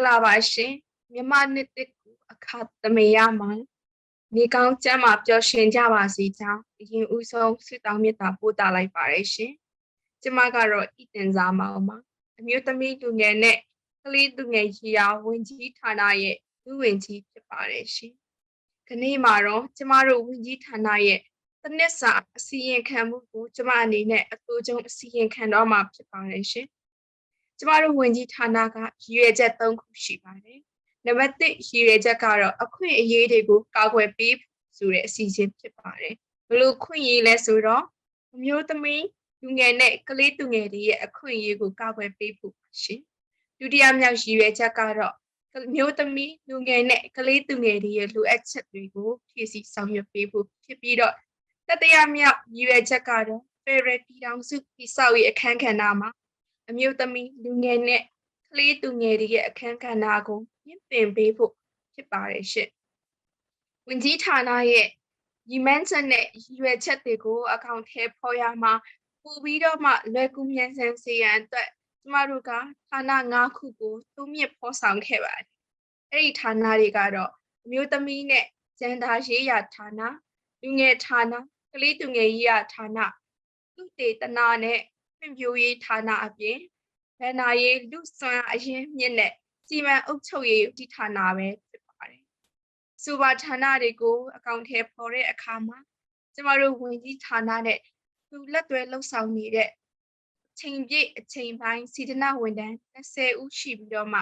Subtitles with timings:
[0.00, 0.72] မင်္ဂလာပါရှင်
[1.12, 3.50] မြမနှစ်တစ်ကူအခါသမယမှာ
[4.34, 9.52] နေကောင်းကျမ်းမာပျော်ရွှင်ကြပါစေကြောင်းအရင်ဦးဆုံးဆုတောင်းမေတ္တာပို့သလိုက်ပါတယ်ရှင်
[10.22, 11.96] ကျမကတော့ဤတင်စားမောင်ပါ
[12.38, 13.58] အမျိုးသမီးလူငယ်နဲ့
[14.02, 18.14] ကလေးလူငယ်ကြီးရာဝင်ကြီးဌာနရဲ့လူဝင်ကြီးဖြစ်ပါတယ်ရှင်
[18.88, 21.20] ခနေ့မှာတော့ကျမတို့ဝင်ကြီးဌာနရဲ့
[21.62, 26.66] တစ်နှစ်စာအစီရင်ခံမှုကိုကျမအနေနဲ့အတူဆုံးအစီရင်ခံတော့မှာဖြစ်ပါတယ်ရှင်
[27.60, 30.60] ကျမတို့ဝင်ကြီးဌာနကရည်ရွယ်ချက်၃ခုရှိပါတယ်။
[31.06, 34.36] နံပါတ်၁ရည်ရွယ်ချက်ကတော့အခွင့်အရေးတွေကိုကာကွယ်ပေး
[34.76, 36.14] ဆိုတဲ့အစီအစဉ်ဖြစ်ပါတယ်။
[36.48, 37.84] ဘလို့ခွင့်ရေးလဲဆိုတော့
[38.34, 39.04] အမျိုးသမီး
[39.42, 43.00] လူငယ်နဲ့ကလေးသူငယ်တွေရဲ့အခွင့်အရေးကိုကာကွယ်ပေးဖို့ပါရှင်။
[43.58, 45.14] ဒုတိယမြောက်ရည်ရွယ်ချက်ကတော့
[45.74, 51.14] မျိုးသမီးလူငယ်နဲ့ကလေးသူငယ်တွေရဲ့လိုအပ်ချက်တွေကိုဖြည့်ဆည်းဆောင်ရွက်ပေးဖို့ဖြစ်ပြီးတော့
[51.68, 56.10] တတိယမြောက်ရည်ရွယ်ချက်ကတော့ Federal ပြည်ထောင်စုပြည်ဆောက်ရေးအခမ်းကဏ္ဍမှာ
[56.70, 58.02] အမျိုးသမီးလူငယ်နဲ့
[58.50, 61.52] ကလေးသူငယ်တွေရဲ့အခန်းကဏ္ဍကိုမြင့်တင်ပေးဖို့
[61.94, 62.70] ဖြစ်ပါတယ်ရှင့်။
[63.86, 64.88] ဝင်ကြီးဌာနရဲ့
[65.50, 68.72] ရည်မှန်းချက်နဲ့ရည်ရွယ်ချက်တွေကိုအကောင့်ထဲပေါ်ရမှာ
[69.22, 71.68] ပို့ပြီးတော့မှလွယ်ကူမြန်ဆန်စေရန်အတွက်
[72.02, 72.58] ကျမတို့ကဌာ
[73.08, 75.46] န၅ခုကိုသုံးမြင့်ဖော်ဆောင်ခဲ့ပါတယ်။
[76.12, 77.30] အဲ့ဒီဌာနတွေကတော့
[77.64, 78.46] အမျိုးသမီးနဲ့
[78.78, 80.00] ကျန်တာရေးရာဌာန
[80.62, 81.32] လူငယ်ဌာန
[81.72, 82.98] ကလေးသူငယ်ရေးရာဌာန
[83.74, 84.78] သူတေသနာနဲ့
[85.20, 86.58] ဖွံ့ဖြိုးရေးဌာနအပြင်
[87.20, 89.32] ဗန္နာရေးလူစွမ်းအရင်မြင့်တဲ့
[89.68, 92.24] စီမံအုပ်ချုပ်ရေးဒီဌာနပဲဖြစ်ပါတယ်။
[93.02, 95.78] စူပါဌာနတွေကိုအကောင့်ထဲပေါ်တဲ့အခါမှာ
[96.34, 97.78] ကျမတို့ဝင်ကြီးဌာနနဲ့
[98.28, 99.68] သူလက်တွဲလှုပ်ဆောင်နေတဲ့
[100.50, 104.20] အချိန်ပြည့်အချိန်ပိုင်းစီဒနာဝန်ထမ်း20ဦးရှိပြီးတော့မှ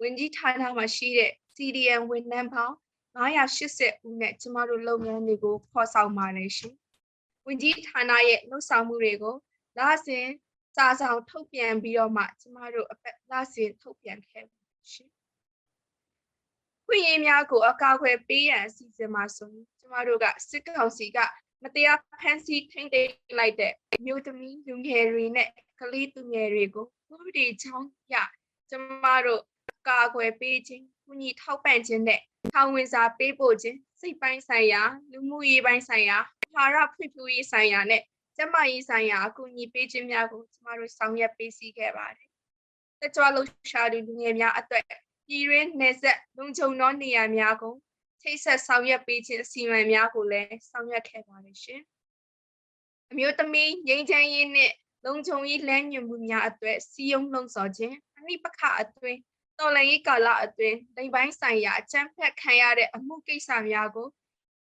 [0.00, 2.74] ဝင်ကြီးဌာနမှာရှိတဲ့ CDN ဝန်ထမ်းပေါင်း
[3.16, 6.74] 980ဦးနဲ့ကျမတို့လုပ်ငန်းတွေကိုဖော်ဆောင်ပါတယ်ရှင်။
[7.46, 9.36] ဝင်ကြီးဌာနရဲ့လှုပ်ဆောင်မှုတွေကို
[9.78, 10.26] လစဉ်
[10.76, 14.58] စာဆောင်ထုတ်ပြန်ပြီးတော့မှကျမတို့အပတ်လစဉ်ထုတ်ပြန်ခဲ့ပါ
[14.92, 15.10] ရှင်။
[16.86, 21.18] ခွင့်ရေးများကိုအကာအကွယ်ပေးရန်အစီအစဉ်မှာဆိုရင်ကျမတို့ကစစ်ကောင်စီက
[21.62, 23.72] မတရားဖမ်းဆီးထိန်းသိမ်းလိုက်တဲ့
[24.06, 25.48] မြို့သမီးလူငယ်တွေနဲ့
[25.80, 28.16] ကလေးသူငယ်တွေကိုဥပဒေချောင်းရ
[28.70, 29.42] ကျမတို့
[29.88, 32.20] ကာကွယ်ပေးခြင်းကုညီထောက်ပံ့ခြင်းနဲ့
[32.52, 34.82] ထောင်ဝင်စာပေးပို့ခြင်းစိတ်ပိုင်းဆိုင်ရာ
[35.12, 38.02] လူမှုရေးပိုင်းဆိုင်ရာအာဟာရဖွံ့ဖြိုးရေးဆိုင်ရာနဲ့
[38.42, 42.28] ကျမရေးဆိုင်ရာအကူအညီပေးခြင်းများကိုကျမတို့ဆောင်ရွက်ပေးစီခဲ့ပါတယ်။
[43.00, 44.84] တကြွလှရှာသူလူငယ်များအတွက်
[45.26, 47.74] ပြည်ရင်းနယ်ဆက်လုံခြုံသောနေရာများကို
[48.22, 51.80] ထိတ်ဆက်ဆောင်ရွက်ပေးခြင်းအစီအမံများကိုလည်းဆောင်ရွက်ခဲ့ပါတယ်ရှင်။
[53.10, 54.72] အမျိုးသမီးငြိမ်းချမ်းရေးနဲ့
[55.06, 59.18] လုံခြုံရေးလမ်းညွှန်မှုများအတွက်စီယုံလုံဆော်ခြင်းအနိပခအတွင်း
[59.58, 64.08] တော်လှန်ရေးကာလအတွင်းလိမ်ပိုင်းဆိုင်ရာအကြမ်းဖက်ခံရတဲ့အမှုကိစ္စများကို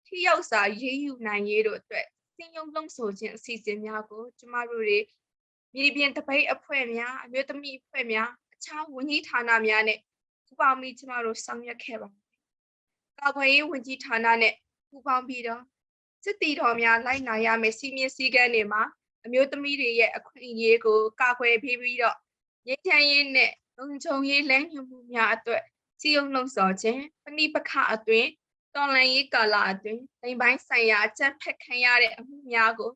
[0.06, 4.98] ထိရောက်စွာရေးယူနိုင်ရေးတို့အတွက် စင်ယုံလုံးဆိုခြင်းအစီအစဉ်များကိုကျမတို့တွေ
[5.74, 9.98] မြေပြင်တပိတ်အဖွဲ့များအမျိုးသမီးအဖွဲ့များအခြားဝန်ကြီးဌာနများနဲ့
[10.46, 12.22] ပူးပေါင်းပြီးကျမတို့ဆောင်ရွက်ခဲ့ပါတယ်။
[13.20, 14.54] ကာကွယ်ရေးဝန်ကြီးဌာနနဲ့
[14.88, 15.62] ပူးပေါင်းပြီးတော့
[16.24, 18.82] စစ်တီတော်များလိုက်နာရမယ့်စီမင်းစည်းကမ်းတွေမှာ
[19.24, 22.16] အမျိုးသမီးတွေရဲ့အခွင့်အရေးကိုကာကွယ်ပေးပြီးတော့
[22.66, 25.62] ငြိမ်းချမ်းရေးနဲ့လုံခြုံရေးလမ်းညွှန်မှုများအတွက်
[26.00, 28.28] စီယုံလုံဆော်ခြင်းပဏိပခအတွင်း
[28.74, 32.90] တော်လန်ရေးကာလအတွင်းလိမ်ပိုင်းဆိုင်ရာအကြမ်းဖက်ခံရတဲ့အမှုများကို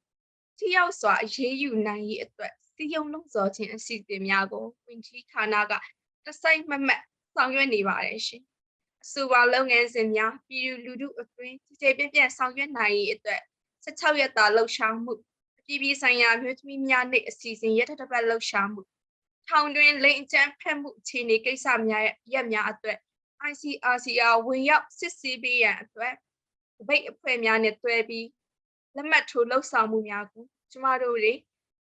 [0.58, 5.72] ထိရောက်စွာအရေးယူနိုင်ရေးအတွက်စီယုံလုံးစောခြင်းအစီအစဉ်များကိုဝင်ကြီးဌာနက
[6.26, 7.02] တစိုက်မမတ်
[7.34, 8.42] ဆောင်ရွက်နေပါတယ်ရှင်။
[9.04, 13.40] အဆိုပါလုပ်ငန်းစဉ်များပြည်သူလူထုအတွင်းကြည်ကြဲပြန့်ပြန့်ဆောင်ရွက်နိုင်ရေးအတွက်
[13.84, 15.14] 16ရက်တာလှုပ်ရှားမှု
[15.58, 18.82] အပြည်ပြည်ဆိုင်ရာမြို့သမီးများနေ့အစီအစဉ်ရက်တစ်ပတ်လှုပ်ရှားမှု
[19.48, 22.98] ထောင်တွင်လိမ်အကြမ်းဖက်မှုအခြေအနေကိစ္စများရက်များအတွက်
[23.50, 26.14] ICRCR ဝင်ရောက်စစ်ဆေးပေးရန်အတွက်
[26.78, 28.26] တပိတ်အဖွဲ့များနဲ့တွဲပြီး
[28.96, 31.34] လက်မှတ်ထိုးလှုပ်ဆောင်မှုများကိုကျမတို့တွေ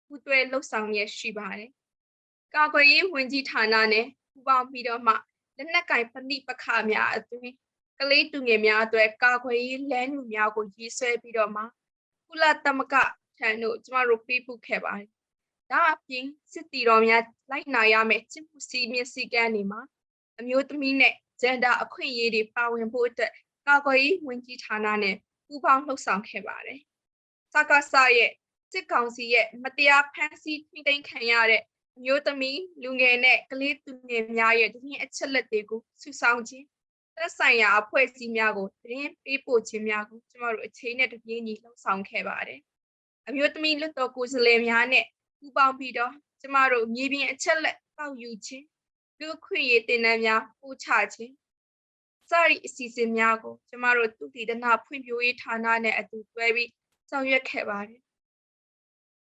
[0.07, 1.69] ပူးတွဲလှုပ်ဆောင်ရရှိပါတယ်။
[2.55, 5.13] ကာကွယ်ရေးဝန်ကြီးဌာနနဲ့ပူးပေါင်းပြီးတော့မှ
[5.57, 7.53] လက်နက်ကင်ပဏိပခများအတွင်း
[7.99, 11.63] ကလေးသူငယ်များအတွက်ကာကွယ်ရေးလမ်းညွှန်များကိုရေးဆွဲပြီးတော့မှ
[12.27, 12.95] ကုလသမဂ္ဂ
[13.39, 15.09] ထံတို့ကျမတို့ပေးပို့ခဲ့ပါတယ်။
[15.71, 19.81] ဒါအပြင်စစ်တီတော်များလိုက်နာရမယ့်စစ်မှုစည်းမျက်စိကမ်းတွေမှာ
[20.39, 23.31] အမျိုးသမီးနဲ့ ဂျန်ဒါအခွင့်အရေးတွေပါဝင်ဖို့အတွက်
[23.67, 25.15] ကာကွယ်ရေးဝန်ကြီးဌာနနဲ့
[25.47, 26.79] ပူးပေါင်းလှုပ်ဆောင်ခဲ့ပါတယ်။
[27.53, 28.31] စကားဆရဲ့
[28.71, 31.61] စစ်ကောင်စီရဲ့မတရားဖမ်းဆီးထိန်းသိမ်းခံရတဲ့
[32.03, 36.65] မျိုးသမီးလူငယ်နဲ့ကလေးသူငယ်များရဲ့တရင်အချက်လက်တွေကိုစုဆောင်းခြင်း
[37.15, 42.59] သက်ဆိုင်ရာအဖွဲ့အစည်းများကိုတရင်ပေးပို့ခြင်းများကိုကျမတို့အချိန်နဲ့တပြေးညီလှုပ်ဆောင်ခဲ့ပါတယ်။
[43.27, 45.05] အမျိုးသမီးလွတ်တော်ကိုယ်စားလှယ်များနဲ့
[45.39, 48.65] ပူးပေါင်းပြီးတော့ကျမတို့မြေပြင်အချက်လက်ပေါက်ယူခြင်း
[49.19, 51.33] လူခွင့်ရေးတင်နန်းများပို့ချခြင်း
[52.29, 56.69] စရီအစီအစဉ်များကိုကျမတို့သူတည်တနာဖွံ့ဖြိုးရေးဌာနနဲ့အတူတွဲပြီး
[57.09, 58.01] ဆောင်ရွက်ခဲ့ပါတယ်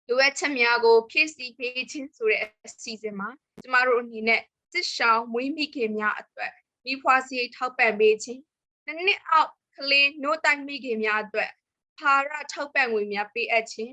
[0.09, 3.29] လိုအပ်ချက်များကိုဖြည့်ဆည်းပေးခြင်းဆိုတဲ့အစီအစဉ်မှာ
[3.63, 4.41] ကျမတို့အနေနဲ့
[4.73, 6.53] စစ်ရှောင်းမွေးမိခင်များအတွက်
[6.85, 8.41] မိဖွားစရိတ်ထောက်ပံ့ပေးခြင်း
[8.85, 11.51] နှစ်နှစ်အောက်ကလေးနို့တိုက်မိခင်များအတွက်
[11.99, 13.93] ဟာရထောက်ပံ့ငွေများပေးအပ်ခြင်း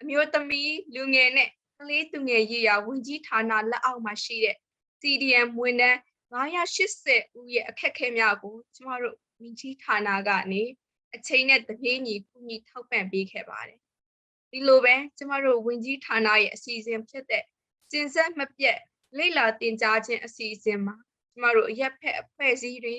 [0.00, 1.48] အမျိုးသမီးလူငယ်နဲ့
[1.78, 4.56] ကလေးသူငယ်ရေးရာဝန်ကြီးဌာနလက်အောက်မှာရှိတဲ့
[5.02, 5.98] CDM ဝန်ထမ်း
[6.32, 10.62] 980ဦးရဲ့အခက်အခဲများကိုကျမတို့ဝန်ကြီးဌာနကနေ
[11.14, 13.80] အချိန်နဲ့တပြေးညီကူညီထောက်ပံ့ပေးခဲ့ပါတယ်
[14.50, 17.44] ဒီလိုပဲကျမတို့ဝန်ကြီးဌာနရဲ့အစီအစဉ်ဖြစ်တဲ့
[17.90, 18.78] စင်ဆက်မပြတ်
[19.18, 20.96] လိလာတင်ကြားခြင်းအစီအစဉ်မှာ
[21.32, 22.96] ကျမတို့အရက်ဖက်အဖွဲ့အစည်းတွေ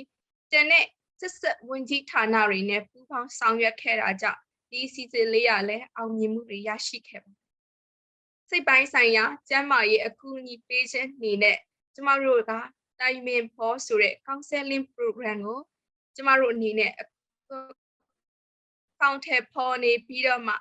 [0.51, 0.85] တန်တဲ့
[1.19, 4.39] ဆက်ဆက်ဝန်ကြီးဌာနတွေနဲ့ပူးပေါင်းဆောင်ရွက်ခဲ့တာကြောင့်
[4.69, 7.43] ဒီအစီအစဉ်လေးရလည်းအောင်မြင်မှုတွေရရှိခဲ့ပါတယ်
[8.49, 11.57] စိတ်ပိုင်းဆိုင်ရာကျန်းမာရေးအကူအညီပေးခြင်းနေနဲ့
[11.95, 12.51] ကျမတို့က
[12.99, 15.59] တိုင်ပင်ဖို့ဆိုတဲ့ counseling program ကို
[16.15, 16.91] ကျမတို့အနေနဲ့
[18.99, 20.55] ဖောင်ထက်ဖော်နေပြီးတော့မှ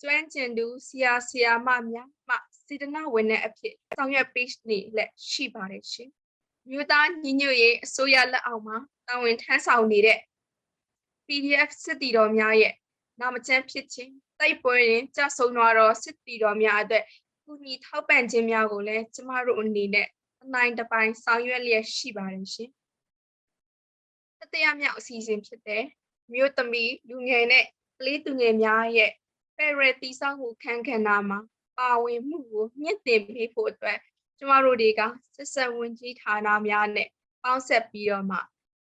[0.00, 2.36] ကျွမ်းကျင်သူဆရာဆရာမများမှ
[2.66, 6.10] စေတနာဝန်ထမ်းအဖြစ်ဆောင်ရွက်ပေးနေလက်ရှိပါတယ်ရှင်
[6.70, 8.76] မြို့သားညီညွတ်ရေးအစိုးရလက်အောက်မှာ
[9.08, 10.18] တာဝန်ထမ်းဆောင်နေတဲ့
[11.26, 12.74] PDF စစ်တီတော်များရဲ့
[13.20, 17.04] နာမကျန်းဖြစ်ခြင်းတိုက်ပွဲတွင်ကြဆုံသွားသောစစ်တီတော်များအတွက်
[17.44, 20.08] ကူညီထောက်ပံ့ခြင်းများကိုလည်းကျမတို့အနေနဲ့
[20.44, 22.70] အနိုင်တစ်ပိုင်းဆောင်ရွက်လျက်ရှိပါတယ်ရှင်။
[24.40, 25.84] တတိယမြောက်အစီအစဉ်ဖြစ်တဲ့
[26.32, 27.64] မြို့သမီးလူငယ်နဲ့
[27.98, 29.10] ကလေးသူငယ်များရဲ့
[29.56, 31.38] ဖယ်ရယ်တီဆောင်မှုခန်းခန္ဓာမှာ
[31.78, 33.98] ပါဝင်မှုကိုမြင့်တင်ပေးဖို့အတွက်
[34.38, 35.00] ကျမတို့တွေက
[35.36, 37.08] စစ်ဆက်ဝင်ကြီးဌာနများနဲ့
[37.42, 38.38] ပေါင်းဆက်ပြီးတော့မှ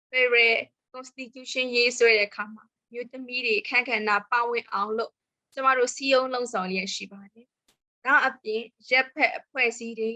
[0.09, 0.55] Federal
[0.93, 5.13] Constitution ရေးဆွဲတဲ့အခါမှာမြို့သမီးတွေခန့်ခန္ဓာပါဝင်အောင်လို့
[5.53, 7.47] ကျမတို့စီယုံလုံးဆောင်လျက်ရှိပါတယ်။
[8.05, 10.11] ဒါအပြင်ရက်ဖက်အဖွဲ့အစည်းတွေ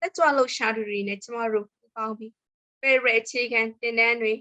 [0.00, 2.32] တက်ကြွလှုပ်ရှားသူတွေနဲ့ကျမတို့ပူးပေါင်းပြီး
[2.80, 4.32] Federal အခြေခံတင်နန်းတွေ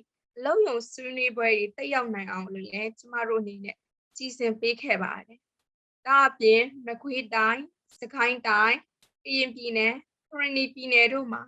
[0.45, 3.75] လုံယုံဆွေးနွေးပွဲတွေတက်ရောက်နိုင်အောင်လို့လည်းကျမတို့အနေနဲ့
[4.17, 5.39] ကြီးစင်ပေးခဲ့ပါတယ်။
[6.05, 7.63] ဒါအပြင်မကွေးတိုင်း
[7.99, 8.77] စကိုင်းတိုင်း
[9.25, 9.93] ကရင်ပြည်နယ်
[10.29, 11.41] ခရနီပြည်နယ်တို့မှာ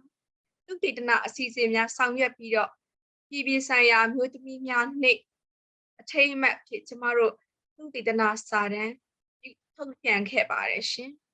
[0.65, 2.71] သုတေသနအစီအစဉ်များဆောင်ရွက်ပြီးတော့
[3.29, 5.17] ပြည်ပြည်ဆိုင်ရာမျိုးသမီးများနေ့
[6.01, 7.33] အထိမ်းအမှတ်ဖြစ်ကျမတို့
[7.75, 8.93] သုတေသနစာတမ်း
[9.75, 11.11] ထုတ်ပြန်ခဲ့ပါတယ်ရှင်။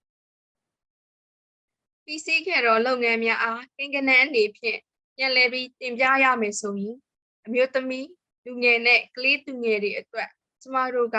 [2.08, 4.80] ပြီးစီးခဲ့တော့လုပ်ငန်းများအားကင်ကနန်းအနေဖြင့်
[5.18, 6.98] ပြန်လည်ပြီးတင်ပြရမယ်ဆိုရင်
[7.46, 8.08] အမျိုးသမီး
[8.46, 10.30] လူငယ်နဲ့ကလေးသူငယ်တွေအတွက်
[10.62, 11.18] ကျမတို့က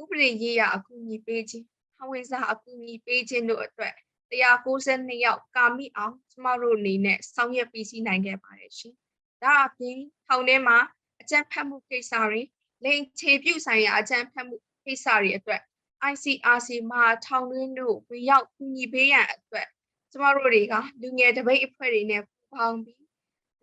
[0.00, 1.66] ဥပဒေရေးရာအကူအညီပေးခြင်း
[1.98, 3.94] ဟဝင်စာအကူအညီပေးခြင်းတို့အတွက်
[4.32, 8.94] 192ယောက်ကာမိအောင်ကျမတို့အနေနဲ့ဆောင်ရွက်ပြီးစီးနိုင်ခဲ့ပါတယ်ရှင်။
[9.42, 10.78] ဒါအပြင်ထောင်ထဲမှာ
[11.20, 12.42] အကြမ်းဖက်မှုကိစ္စတွေ
[12.84, 15.60] လိင်ခြေပြုဆိုင်ရာအကြမ်းဖက်မှုကိစ္စတွေအတွက်
[16.12, 19.68] ICRC မှာထောင်တွင်းတို့ဝင်ရောက်ကူညီပေးရန်အတွက်
[20.16, 22.22] ကျမတို့တွေကလူငယ်တပိတ်အဖွဲ့တွေနဲ့
[22.52, 23.04] ပေါင်းပြီး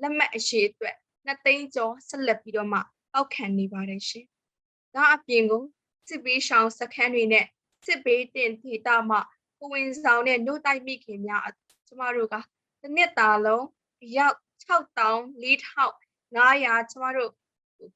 [0.01, 0.95] လက်မှတ်အရှိအတွက်
[1.25, 2.79] နှစ်သိန်းကျော်ဆက်လက်ပြီးတော့မှ
[3.13, 4.25] အောက်ခံနေပါတယ်ရှင်။
[4.95, 5.63] ဒါအပြင်ကို
[6.09, 7.45] စစ်ပေးရှောင်စခန်းတွေနဲ့
[7.85, 9.17] စစ်ပေးတင်ဒေတာမှ
[9.59, 11.47] ကိုဝင်ဆောင်တဲ့နှုတ်တိုက်မိခင်များ
[11.87, 12.35] ကျမတို့က
[12.81, 13.65] တစ်နှစ်တာလုံး
[14.17, 17.31] ရောက်6000 4500ကျမတို့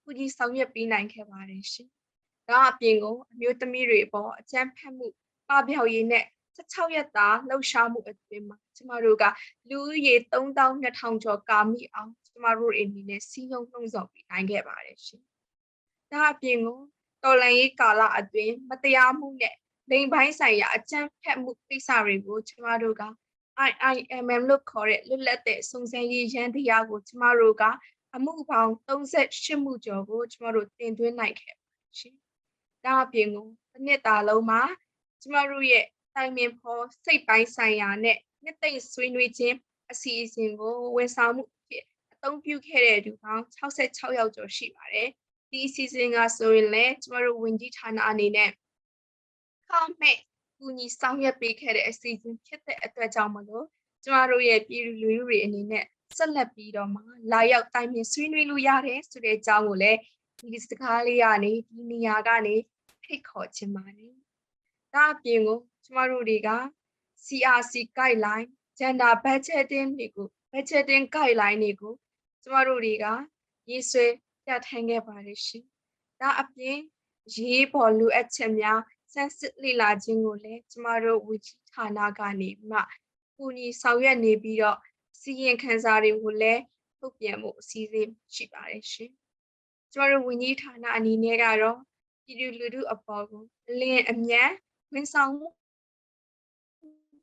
[0.03, 1.89] ကုကြီးဆောင်ရွက်ပေးနိုင်ခဲ့ပါတယ်ရှင်။
[2.47, 5.07] ဒါအပြင်ကိုအမျိုးသမီးတွေအပေါ်အကြမ်းဖက်မှု
[5.47, 6.25] ပပျောက်ရေးနဲ့
[6.57, 9.23] 16ရက်တာလှုပ်ရှားမှုအတွင်းမှာကျမတို့က
[9.69, 15.23] လူဦးရေ3200ကျော်ကာမိအောင်ကျမတို့အနေနဲ့စီးရုံးနှုံးဆော်ပေးနိုင်ခဲ့ပါတယ်ရှင်။
[16.11, 16.79] ဒါအပြင်ကို
[17.23, 19.55] တော်လန်ရေးကာလအတွင်းမတရားမှုနဲ့
[19.91, 23.03] လိင်ပိုင်းဆိုင်ရာအကြမ်းဖက်မှုကိစ္စတွေကိုကျမတို့က
[23.69, 27.63] IIMM လို့ခေါ်တဲ့လွတ်လပ်တဲ့စုံစမ်းရေးရန်တရားကိုကျမတို့က
[28.15, 32.15] အမှုပေါင်း38မှုကျော်ကိုကျမတို့တင်သွင်းနိုင်ခဲ့ပါတယ်ရှင်။
[32.85, 34.61] ဒါအပြင်ကိုတစ်နှစ်တာလုံးမှာ
[35.21, 35.85] ကျမတို့ရဲ့
[36.17, 39.55] တိုင်ပင်ဖော်စိတ်ပိုင်းဆိုင်ရာနဲ့နှစ်သိမ့်ဆွေးနွေးခြင်း
[39.91, 41.83] အစီအစဉ်ကိုဝန်ဆောင်မှုဖြစ်
[42.13, 45.09] အသုံးပြုခဲ့တဲ့သူပေါင်း66ယောက်ကျော်ရှိပါတယ်။
[45.51, 48.49] ဒီအစီအစဉ်ကဆိုရင်လည်းကျမတို့ဝင်ကြီးဌာနအနေနဲ့
[49.67, 50.17] ခေါမဲ့
[50.57, 53.65] ကူညီဆောင်ရွက်ပေးခဲ့တဲ့အစီအစဉ်ဖြစ်တဲ့အတွက်ကြောင့်မလို့
[54.03, 55.85] ကျမတို့ရဲ့ပြည်သူလူထုတွေအနေနဲ့
[56.17, 59.99] ဆက်လက်ပြီးတော့မှလာရောက်တိုင်ပင်ဆွေးနွေးလို့ရတယ်ဆိုတဲ့အကြောင်းကိုလည်း
[60.53, 62.55] ဒီစကားလေးကနေဒီနေရာကနေ
[63.03, 64.13] ဖိတ်ခေါ်ချင်ပါတယ်။
[64.93, 66.49] ဒါအပြင်ကို ကျမတို့တွေက
[67.25, 68.47] CRC guideline
[68.79, 71.93] gender budgeting တွေကို budgeting guideline တွေကို
[72.43, 73.05] ကျမတို့တွေက
[73.69, 74.05] ရေးဆွဲ
[74.45, 75.63] ပြဋ္ဌာန်းခဲ့ပါတယ်ရှင်။
[76.19, 76.77] ဒါအပြင်
[77.35, 78.79] ရေးပေါ်လိုအပ်ချက်များ
[79.13, 82.79] စမ်းစစ်လေ့လာခြင်းကိုလည်းကျမတို့ဝီချဌာနကနေမှ
[83.37, 84.77] ကူညီဆောင်ရွက်နေပြီးတော့
[85.21, 86.61] စီရင်ခံစာတွေကိုလည်း
[86.97, 89.11] ထုတ်ပြန်မှုအစည်းအဝေးရှိပါတယ်ရှင်။
[89.91, 91.79] ကျမတို့ဝန်ကြီးဌာနအနေနဲ့ကတော့
[92.23, 94.49] ပြည်သူလူထုအပေါ်ကိုအလင်းအမြန်
[94.93, 95.47] ဝန်ဆောင်မှု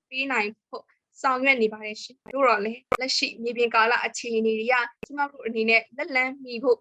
[0.08, 0.84] ပေးနိုင်ဖို့
[1.22, 4.74] ဆောင်ရွက်နေပါတယ်ရှင်။တို့တော့လေလက်ရှိမြေပြင်ကာလအခြေအနေတွေက
[5.06, 6.78] ကျမတို့အနေနဲ့လက်လန်းမီဖို့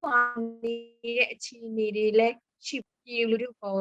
[0.00, 0.20] ခွာ
[0.62, 0.74] နေ
[1.18, 2.36] တဲ့အခြေအနေတွေလည်း
[2.66, 3.76] ရှိပြည်သူလူထုပေါ်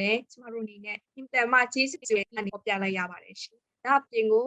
[0.00, 4.46] လည်းကျမတို့အနေနဲ့အင်တာမကြီးစစ်တွေကနေပေါ်ပြလိုက်ရပါတယ်ရှင်။ဒါအပြင်ကို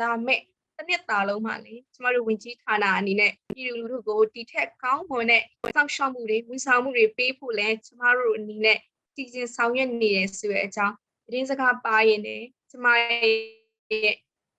[0.00, 0.40] လာမဲ့
[0.76, 5.42] တစ်နှစ်တာလုံးမှလေကျမတို့ဝင်ကြီးဌာနအနေနဲ့ပြည်သူလူထုကိုတီထက်ကောင်းမွန်တဲ့
[5.74, 8.78] စောင့်ရှောက်မှုတွေဝန်ဆောင်မှုတွေပေးဖို့လည်းကျမတို့အနေနဲ့
[9.16, 10.94] တည်စဉ်ဆောင်ရွက်နေတယ်ဆိုတဲ့အကြောင်း
[11.26, 14.14] သတင်းစကားပါရင်လည်းကျမရဲ့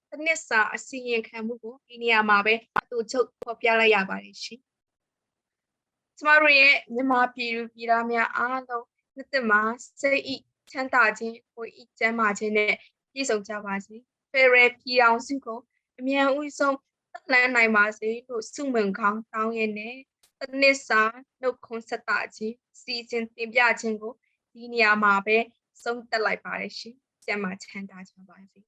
[0.10, 4.60] တစ်နှစ်စာအစီရင်ခံမှုကိုဒီနေရာမှာပဲအတူချုပ်ဖော်ပြလိုက်ရပါတယ်ရှင်။
[6.18, 9.62] ကျမတို့ရဲ့မြန်မာပြည်သူပြည်သားများအားလုံးနှစ်သက်မှာ
[10.00, 10.36] စိတ်ဤ
[10.72, 12.74] ချမ်းသာခြင်းကိုဤကျမ်းမာခြင်းနဲ့
[13.14, 13.96] ပြည့်စုံကြပါစေ။
[14.36, 15.60] ဖေရယ်ပြည်အောင်စုကို
[16.00, 16.78] အမြန်ဦးဆုံး
[17.12, 19.96] သက်လန်းနိုင်ပါစေလို့ဆုမွန်ကောင်းတောင်းရတဲ့
[20.40, 21.02] တစ်နှစ်စာ
[21.42, 24.14] နှုတ်ခွန်းဆက်တာခြင်းစီစဉ်တင်ပြခြင်းကို
[24.54, 25.38] ဒီနေရာမှာပဲ
[25.84, 28.62] ဆုံးသက်လိုက်ပါတယ်ရှင်။ကျမ်းမာချမ်းသာကြပါစေ